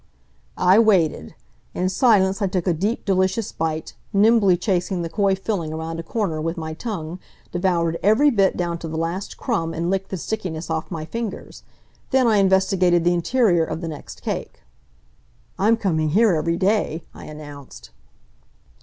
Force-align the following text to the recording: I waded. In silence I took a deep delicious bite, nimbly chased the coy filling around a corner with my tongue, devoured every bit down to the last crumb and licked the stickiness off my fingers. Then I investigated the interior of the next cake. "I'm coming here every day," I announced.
I 0.57 0.79
waded. 0.79 1.35
In 1.75 1.87
silence 1.87 2.41
I 2.41 2.47
took 2.47 2.65
a 2.65 2.73
deep 2.73 3.05
delicious 3.05 3.51
bite, 3.51 3.93
nimbly 4.11 4.57
chased 4.57 4.89
the 4.89 5.09
coy 5.09 5.35
filling 5.35 5.71
around 5.73 5.99
a 5.99 6.01
corner 6.01 6.41
with 6.41 6.57
my 6.57 6.73
tongue, 6.73 7.19
devoured 7.51 7.99
every 8.01 8.31
bit 8.31 8.57
down 8.57 8.79
to 8.79 8.87
the 8.87 8.97
last 8.97 9.37
crumb 9.37 9.75
and 9.75 9.91
licked 9.91 10.09
the 10.09 10.17
stickiness 10.17 10.71
off 10.71 10.89
my 10.89 11.05
fingers. 11.05 11.61
Then 12.09 12.25
I 12.25 12.37
investigated 12.37 13.03
the 13.03 13.13
interior 13.13 13.63
of 13.63 13.81
the 13.81 13.87
next 13.87 14.23
cake. 14.23 14.63
"I'm 15.59 15.77
coming 15.77 16.09
here 16.09 16.33
every 16.33 16.57
day," 16.57 17.03
I 17.13 17.25
announced. 17.25 17.91